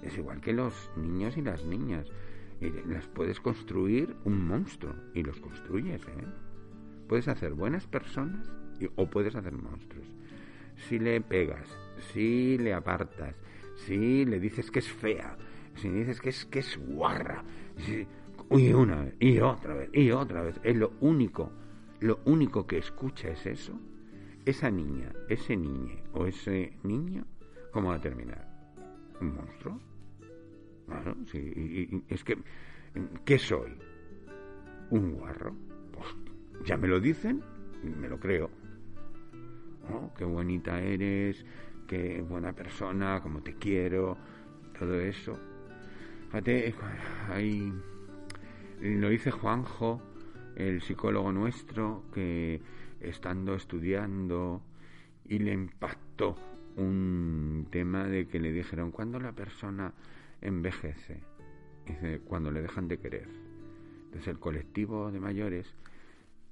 [0.00, 2.06] Es igual que los niños y las niñas.
[2.86, 6.43] Las puedes construir un monstruo y los construyes, ¿eh?
[7.08, 8.46] Puedes hacer buenas personas
[8.96, 10.06] o puedes hacer monstruos.
[10.88, 11.68] Si le pegas,
[12.12, 13.34] si le apartas,
[13.86, 15.36] si le dices que es fea,
[15.76, 17.44] si le dices que es que es guarra,
[17.78, 18.06] si-
[18.50, 21.50] y una vez, y otra vez, y otra vez, es lo único,
[22.00, 23.78] lo único que escucha es eso,
[24.44, 27.24] esa niña, ese niño o ese niño,
[27.72, 28.46] ¿cómo va a terminar?
[29.20, 29.80] ¿Un monstruo?
[30.86, 32.36] Claro, sí, y- es que,
[33.24, 33.72] ¿qué soy?
[34.90, 35.54] ¿Un guarro?
[36.64, 37.42] Ya me lo dicen,
[38.00, 38.50] me lo creo.
[39.92, 41.44] Oh, qué bonita eres,
[41.86, 44.16] qué buena persona, como te quiero,
[44.78, 45.38] todo eso.
[46.28, 46.74] Fíjate,
[47.28, 47.70] ahí
[48.80, 50.00] lo dice Juanjo,
[50.56, 52.62] el psicólogo nuestro, que
[53.00, 54.62] estando estudiando
[55.28, 56.36] y le impactó
[56.76, 59.92] un tema de que le dijeron, ¿cuándo la persona
[60.40, 61.20] envejece?
[62.24, 63.28] Cuando le dejan de querer.
[64.06, 65.74] Entonces el colectivo de mayores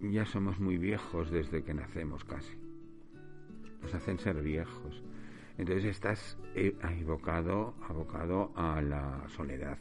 [0.02, 2.56] ya somos muy viejos desde que nacemos casi.
[3.82, 5.02] Nos hacen ser viejos.
[5.58, 9.78] Entonces estás eh, abocado, abocado a la soledad.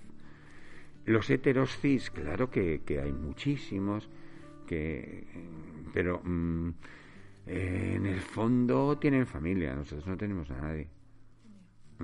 [1.05, 4.09] Los heteros cis, claro que, que hay muchísimos,
[4.67, 5.25] que,
[5.93, 6.69] pero mm,
[7.47, 10.87] eh, en el fondo tienen familia, nosotros no tenemos a nadie.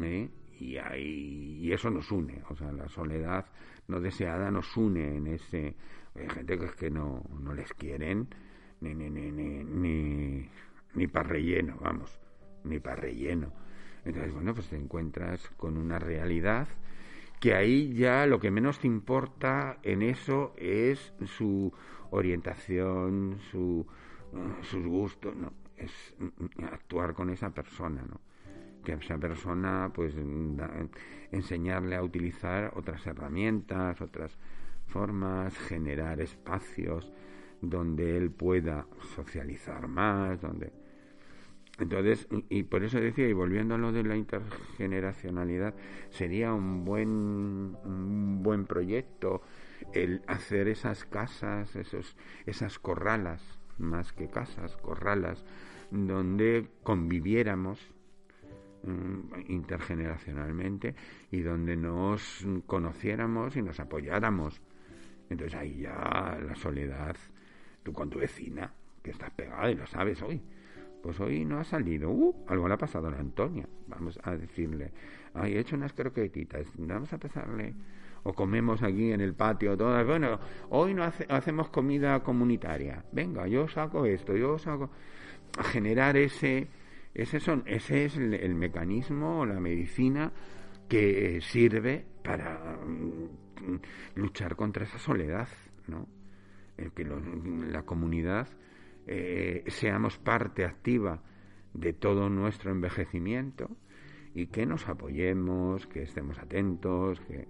[0.01, 0.29] ¿eh?
[0.59, 3.45] Y, hay, y eso nos une, o sea, la soledad
[3.87, 5.75] no deseada nos une en ese...
[6.15, 8.27] Hay gente que es que no, no les quieren
[8.81, 10.49] ni, ni, ni, ni, ni,
[10.95, 12.19] ni para relleno, vamos,
[12.63, 13.51] ni para relleno.
[14.03, 16.67] Entonces, bueno, pues te encuentras con una realidad
[17.39, 21.71] que ahí ya lo que menos te importa en eso es su
[22.09, 23.85] orientación, su,
[24.61, 26.15] sus gustos, no, es
[26.71, 28.26] actuar con esa persona, ¿no?
[28.83, 30.15] Que esa persona, pues,
[31.31, 34.37] enseñarle a utilizar otras herramientas, otras
[34.87, 37.11] formas, generar espacios
[37.61, 40.71] donde él pueda socializar más, donde
[41.79, 45.75] entonces, y, por eso decía, y volviendo a lo de la intergeneracionalidad,
[46.09, 49.43] sería un buen, un buen proyecto
[49.93, 52.15] el hacer esas casas, esos,
[52.47, 55.45] esas corralas, más que casas, corralas,
[55.91, 57.79] donde conviviéramos
[59.47, 60.95] intergeneracionalmente
[61.31, 64.61] y donde nos conociéramos y nos apoyáramos.
[65.29, 67.15] Entonces ahí ya la soledad,
[67.83, 68.71] tú con tu vecina,
[69.03, 70.41] que estás pegada y lo sabes hoy,
[71.01, 72.09] pues hoy no ha salido.
[72.09, 73.67] Uh, algo le ha pasado a la Antonia.
[73.87, 74.91] Vamos a decirle,
[75.33, 77.73] ay, he hecho unas croquetitas, vamos a pasarle.
[78.23, 80.05] O comemos aquí en el patio todas.
[80.05, 83.05] Bueno, hoy no hace- hacemos comida comunitaria.
[83.13, 84.89] Venga, yo saco esto, yo saco.
[85.57, 86.67] A generar ese.
[87.17, 90.31] Ese, son, ese es el, el mecanismo o la medicina
[90.87, 93.79] que sirve para mm,
[94.15, 95.49] luchar contra esa soledad,
[95.87, 96.07] ¿no?
[96.77, 98.47] El que la comunidad
[99.07, 101.23] eh, seamos parte activa
[101.73, 103.67] de todo nuestro envejecimiento
[104.35, 107.47] y que nos apoyemos, que estemos atentos, que,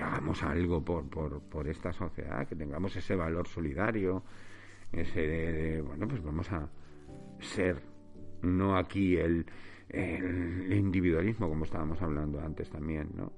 [0.00, 4.24] hagamos algo por esta sociedad, que tengamos ese valor solidario,
[4.90, 6.68] ese de, bueno, pues vamos a
[7.40, 7.82] ser,
[8.44, 9.46] no aquí el,
[9.92, 13.32] individualismo, como estábamos hablando antes también, ¿no?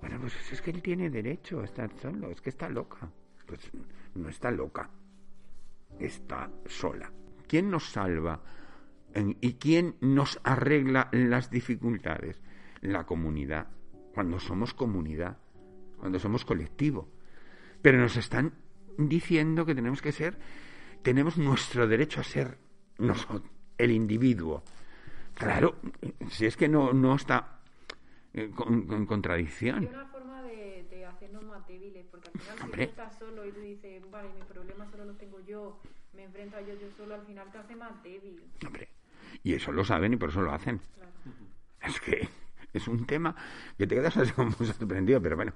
[0.00, 3.10] Bueno, pues es que él tiene derecho a estar solo, es que está loca.
[3.46, 3.70] Pues
[4.14, 4.90] no está loca,
[5.98, 7.10] está sola.
[7.46, 8.42] ¿Quién nos salva
[9.40, 12.40] y quién nos arregla las dificultades?
[12.82, 13.68] La comunidad,
[14.12, 15.38] cuando somos comunidad,
[15.98, 17.08] cuando somos colectivo.
[17.80, 18.52] Pero nos están
[18.98, 20.38] diciendo que tenemos que ser,
[21.02, 22.58] tenemos nuestro derecho a ser
[22.98, 24.62] nosotros, el individuo.
[25.34, 25.76] Claro,
[26.30, 27.60] si es que no, no está
[28.32, 28.50] en,
[29.06, 29.86] contradicción.
[29.86, 33.52] una forma de, de, hacernos más débiles, porque al final si tú estás solo y
[33.52, 35.80] tú dices, vale, mis problemas solo los tengo yo,
[36.12, 38.42] me enfrento a ellos yo solo, al final te hace más débil.
[38.66, 38.88] Hombre,
[39.42, 40.80] y eso lo saben y por eso lo hacen.
[41.80, 42.28] Es que
[42.72, 43.34] es un tema
[43.76, 45.52] que te quedas así como sorprendido, pero bueno.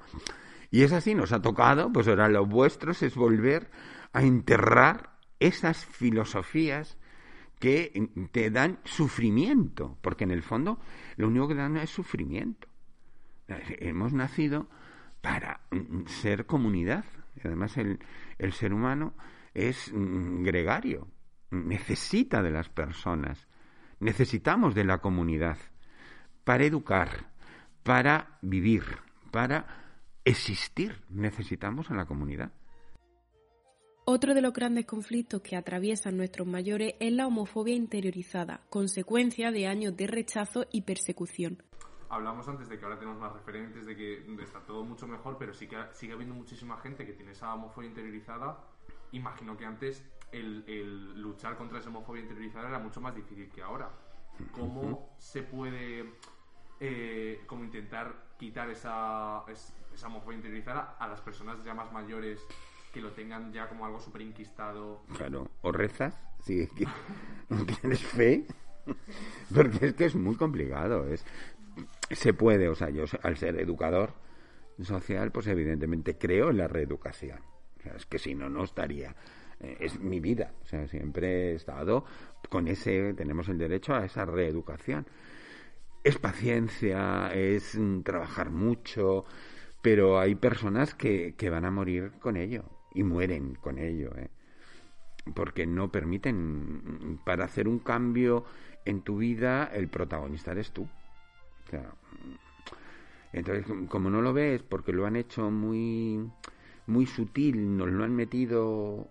[0.71, 3.71] Y es así, nos ha tocado, pues ahora lo vuestros es volver
[4.13, 6.97] a enterrar esas filosofías
[7.63, 10.81] que te dan sufrimiento, porque en el fondo
[11.15, 12.67] lo único que dan es sufrimiento.
[13.79, 14.69] Hemos nacido
[15.21, 17.05] para mm, ser comunidad.
[17.45, 18.01] Además el,
[18.39, 19.15] el ser humano
[19.55, 21.07] es mm, gregario,
[21.53, 23.47] necesita de las personas,
[24.01, 25.57] necesitamos de la comunidad
[26.43, 27.31] para educar,
[27.85, 28.83] para vivir,
[29.31, 29.85] para
[30.25, 31.01] existir.
[31.11, 32.51] Necesitamos a la comunidad.
[34.05, 39.69] Otro de los grandes conflictos que atraviesan nuestros mayores es la homofobia interiorizada, consecuencia de
[39.69, 41.63] años de rechazo y persecución.
[42.09, 45.55] Hablamos antes de que ahora tenemos más referentes, de que está todo mucho mejor, pero
[45.55, 48.59] sí que sigue habiendo muchísima gente que tiene esa homofobia interiorizada.
[49.13, 53.89] Imagino que antes el, luchar contra esa homofobia interiorizada era mucho más difícil que ahora.
[54.51, 56.13] ¿Cómo se puede
[56.81, 59.45] eh, como intentar quitar esa,
[59.95, 62.45] esa homofobia interiorizada a las personas ya más mayores
[62.93, 65.03] que lo tengan ya como algo súper inquistado.
[65.17, 66.69] Claro, o rezas, si
[67.81, 68.45] tienes fe,
[69.55, 71.09] porque es que es muy complicado.
[71.09, 71.25] Es,
[72.11, 74.13] se puede, o sea, yo al ser educador
[74.83, 77.41] social, pues evidentemente creo en la reeducación.
[77.79, 79.17] O sea, es que si no, no estaría.
[79.59, 80.53] Eh, es mi vida.
[80.63, 82.05] O sea, siempre he estado
[82.51, 85.07] con ese, tenemos el derecho a esa reeducación.
[86.05, 89.25] Es paciencia, es mm, trabajar mucho,
[89.81, 94.31] pero hay personas que, que van a morir con ello y mueren con ello, ¿eh?
[95.35, 98.45] porque no permiten, para hacer un cambio
[98.85, 100.83] en tu vida, el protagonista eres tú.
[100.83, 101.95] O sea,
[103.33, 106.29] entonces, como no lo ves, porque lo han hecho muy,
[106.87, 109.09] muy sutil, nos lo han metido,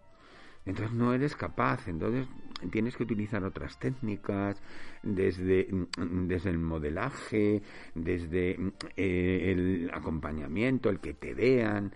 [0.66, 2.28] entonces no eres capaz, entonces
[2.70, 4.62] tienes que utilizar otras técnicas,
[5.02, 5.68] desde,
[5.98, 7.64] desde el modelaje,
[7.96, 8.60] desde
[8.96, 11.94] eh, el acompañamiento, el que te vean,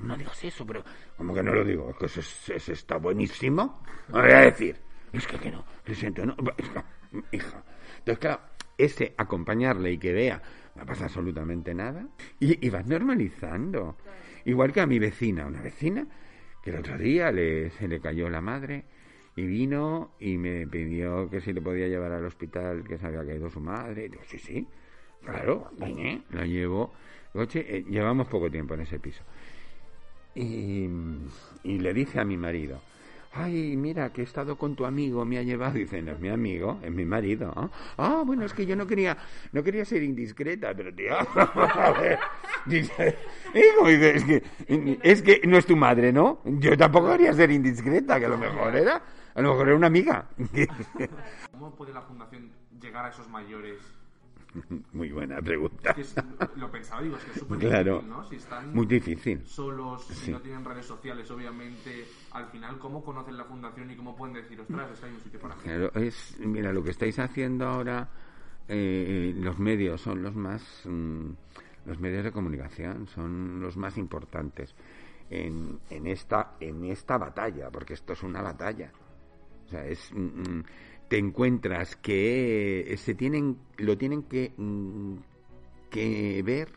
[0.00, 0.84] no digas eso, pero
[1.16, 2.20] como que no lo digo, es que
[2.56, 3.82] eso, está buenísimo.
[4.08, 4.76] Me voy a decir,
[5.12, 6.36] es que, que no, lo siento, no,
[7.32, 7.64] hija.
[7.98, 8.40] Entonces, claro,
[8.76, 10.42] ese acompañarle y que vea,
[10.74, 12.06] no pasa absolutamente nada,
[12.38, 13.96] y, vas normalizando.
[14.44, 16.06] Igual que a mi vecina, una vecina
[16.62, 18.84] que el otro día le, se le cayó la madre
[19.36, 23.24] y vino y me pidió que si le podía llevar al hospital que se había
[23.24, 24.06] caído su madre.
[24.06, 24.66] Y digo, sí, sí,
[25.22, 25.70] claro,
[26.30, 26.92] la llevo
[27.42, 29.22] eh, llevamos poco tiempo en ese piso.
[30.34, 30.88] Y,
[31.64, 32.80] le dije a mi marido,
[33.32, 35.74] ay, mira, que he estado con tu amigo, me ha llevado.
[35.74, 37.70] Dice, no es mi amigo, es mi marido.
[37.96, 39.16] Ah, bueno, es que yo no quería,
[39.52, 42.18] no quería ser indiscreta, pero tío, a ver.
[42.66, 43.16] Dice,
[43.54, 44.42] es que,
[45.02, 46.40] es que no es tu madre, ¿no?
[46.44, 49.02] Yo tampoco quería ser indiscreta, que a lo mejor era,
[49.34, 50.28] a lo mejor era una amiga.
[51.52, 53.95] ¿Cómo puede la fundación llegar a esos mayores
[54.92, 55.94] Muy buena pregunta.
[56.56, 58.24] lo pensaba, digo, es que es súper claro, difícil, ¿no?
[58.24, 59.46] Si están muy difícil.
[59.46, 64.16] solos, si no tienen redes sociales, obviamente, al final, ¿cómo conocen la fundación y cómo
[64.16, 67.18] pueden decir, ostras, es que hay un sitio para Claro, es, mira, lo que estáis
[67.18, 68.08] haciendo ahora,
[68.68, 71.30] eh, los medios son los más, mm,
[71.86, 74.74] los medios de comunicación son los más importantes
[75.30, 78.90] en, en, esta, en esta batalla, porque esto es una batalla.
[79.66, 80.12] O sea, es...
[80.12, 80.64] Mm, mm,
[81.08, 85.16] te encuentras que se tienen, lo tienen que, mm,
[85.90, 86.68] que ver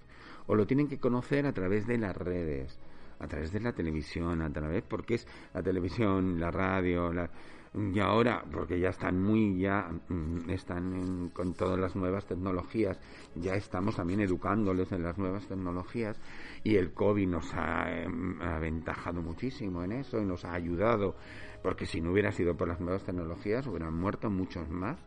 [0.47, 2.80] o lo tienen que conocer a través de las redes,
[3.19, 7.30] a través de la televisión, a través, porque es la televisión, la radio, la,
[7.74, 12.99] y ahora, porque ya están muy, ya mm, están con todas las nuevas tecnologías,
[13.36, 16.20] ya estamos también educándoles en las nuevas tecnologías
[16.63, 21.15] y el COVID nos ha em, aventajado muchísimo en eso y nos ha ayudado
[21.61, 24.97] porque si no hubiera sido por las nuevas tecnologías hubieran muerto muchos más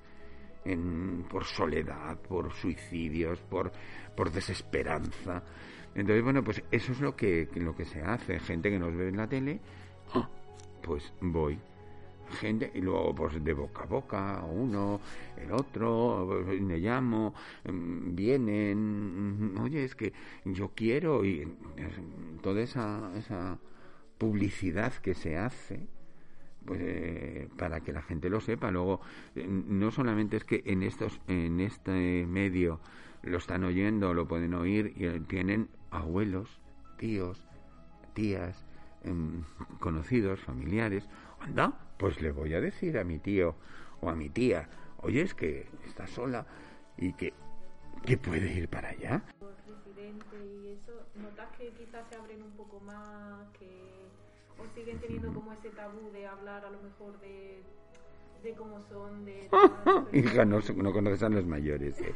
[0.64, 3.72] en, por soledad, por suicidios, por,
[4.16, 5.42] por desesperanza.
[5.94, 8.38] Entonces, bueno, pues eso es lo que, lo que se hace.
[8.38, 9.60] Gente que nos ve en la tele,
[10.14, 10.28] ¡ah!
[10.82, 11.58] pues voy.
[12.32, 15.00] Gente, y luego pues de boca a boca, uno,
[15.36, 20.12] el otro, me llamo, mm, vienen, oye, es que
[20.44, 21.46] yo quiero, y
[22.42, 23.58] toda esa, esa
[24.18, 25.86] publicidad que se hace,
[26.64, 29.00] pues eh, para que la gente lo sepa luego
[29.34, 32.78] eh, no solamente es que en estos en este medio
[33.24, 36.60] lo están oyendo lo pueden oír y tienen abuelos,
[36.96, 37.44] tíos,
[38.14, 38.64] tías,
[39.04, 39.44] em,
[39.78, 41.08] conocidos, familiares.
[41.40, 43.54] Anda, pues le voy a decir a mi tío
[44.00, 44.68] o a mi tía,
[45.02, 46.44] oye, es que está sola
[46.96, 47.32] y que,
[48.04, 49.22] que puede ir para allá.
[49.38, 53.68] y eso, ¿notas que quizás se abren un poco más, que
[54.58, 57.62] o siguen teniendo como ese tabú de hablar a lo mejor de
[58.42, 59.48] de cómo son, de...
[60.12, 62.12] Hija, no, no conoces a los mayores, ¿eh?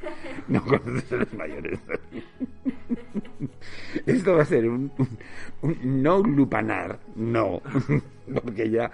[0.48, 1.78] No conoces a los mayores.
[4.06, 4.90] Esto va a ser un,
[5.82, 7.60] no lupanar, no,
[8.42, 8.90] porque ya...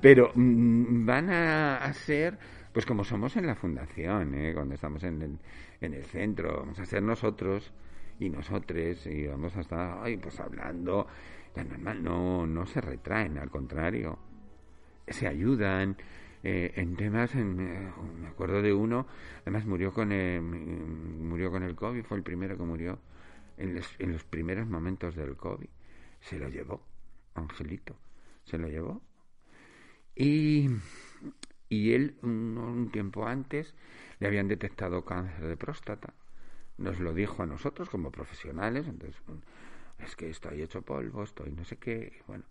[0.00, 2.38] Pero mm, van a, ser,
[2.72, 4.52] pues como somos en la fundación, ¿eh?
[4.54, 5.38] cuando estamos en el,
[5.80, 7.72] en el centro, vamos a ser nosotros
[8.18, 11.06] y nosotros y vamos a estar, ay, pues hablando,
[11.54, 14.18] ya normal, no, no se retraen, al contrario,
[15.08, 15.96] se ayudan,
[16.42, 19.06] eh, en temas, en, me acuerdo de uno,
[19.42, 22.98] además murió con el, murió con el COVID, fue el primero que murió
[23.58, 25.68] en los, primeros momentos del COVID.
[26.20, 26.82] Se lo llevó,
[27.34, 27.96] Angelito,
[28.44, 29.02] se lo llevó.
[30.16, 30.70] Y,
[31.68, 33.74] y él, un, tiempo antes,
[34.18, 36.14] le habían detectado cáncer de próstata.
[36.78, 39.20] Nos lo dijo a nosotros como profesionales, entonces,
[39.98, 42.44] es que estoy hecho polvo, estoy no sé qué, bueno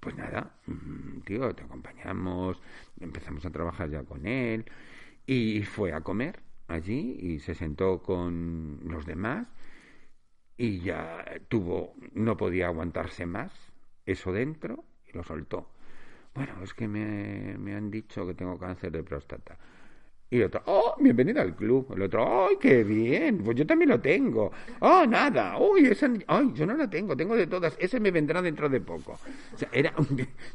[0.00, 2.60] pues nada, mm, tío, te acompañamos,
[3.00, 4.64] empezamos a trabajar ya con él
[5.26, 9.48] y fue a comer allí y se sentó con los demás
[10.56, 13.52] y ya tuvo, no podía aguantarse más
[14.06, 15.70] eso dentro y lo soltó.
[16.34, 19.58] Bueno, es que me, me han dicho que tengo cáncer de próstata.
[20.28, 21.92] Y el otro, oh, bienvenido al club.
[21.94, 23.38] El otro, ¡ay, qué bien!
[23.44, 24.50] Pues yo también lo tengo.
[24.80, 25.56] ¡Oh, nada!
[25.58, 27.16] ¡Uy, esa, ay, yo no la tengo!
[27.16, 27.76] Tengo de todas.
[27.78, 29.18] Ese me vendrá dentro de poco.
[29.54, 29.92] O sea, era...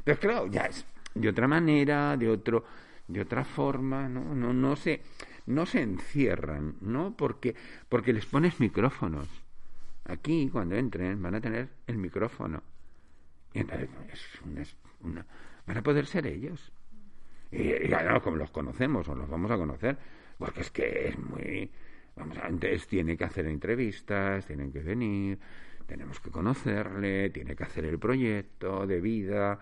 [0.04, 2.66] Pero claro, ya es de otra manera, de otro
[3.12, 4.36] de otra forma, ¿no?
[4.36, 5.02] No, no se,
[5.46, 7.16] no se encierran, ¿no?
[7.16, 7.56] Porque,
[7.90, 9.28] porque les pones micrófonos.
[10.06, 12.64] Aquí, cuando entren, van a tener el micrófono.
[13.54, 13.90] Y entonces,
[14.58, 15.26] es una,
[15.68, 16.72] van a poder ser ellos.
[17.52, 19.98] Y, ya como los conocemos o los vamos a conocer,
[20.38, 21.70] porque es que es muy...
[22.16, 25.40] Vamos, antes tiene que hacer entrevistas, tienen que venir,
[25.86, 29.60] tenemos que conocerle, tiene que hacer el proyecto de vida,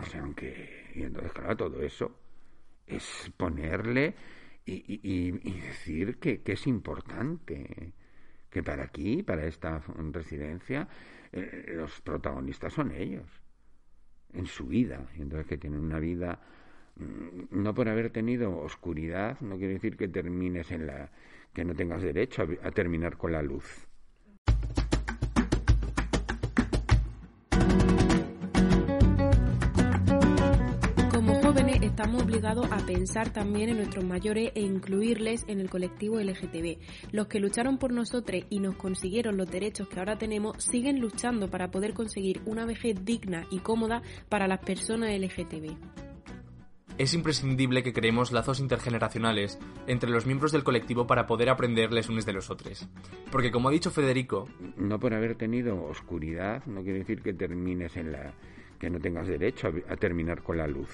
[0.00, 0.90] o sea, aunque...
[0.94, 2.18] Y entonces, claro, todo eso
[2.86, 4.14] es ponerle
[4.64, 7.92] y, y, decir que, que, es importante,
[8.50, 9.82] que para aquí, para esta
[10.12, 10.88] residencia,
[11.32, 13.28] eh, los protagonistas son ellos,
[14.32, 16.40] en su vida, y entonces que tienen una vida
[16.98, 21.10] no por haber tenido oscuridad no quiere decir que termines en la
[21.52, 23.64] que no tengas derecho a, terminar con la luz.
[31.12, 36.20] Como jóvenes estamos obligados a pensar también en nuestros mayores e incluirles en el colectivo
[36.20, 36.78] LGTB.
[37.12, 41.50] Los que lucharon por nosotros y nos consiguieron los derechos que ahora tenemos siguen luchando
[41.50, 46.07] para poder conseguir una vejez digna y cómoda para las personas LGTB
[46.98, 52.26] es imprescindible que creemos lazos intergeneracionales entre los miembros del colectivo para poder aprenderles unos
[52.26, 52.88] de los otros.
[53.30, 54.48] Porque como ha dicho Federico...
[54.76, 58.34] No por haber tenido oscuridad no quiere decir que termines en la...
[58.78, 60.90] que no tengas derecho a, a terminar con la luz.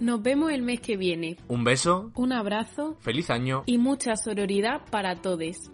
[0.00, 1.36] Nos vemos el mes que viene.
[1.48, 2.10] Un beso.
[2.14, 2.96] Un abrazo.
[3.00, 3.62] Feliz año.
[3.66, 5.70] Y mucha sororidad para todos.